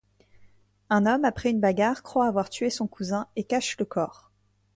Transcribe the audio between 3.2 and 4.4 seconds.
et cache le corps.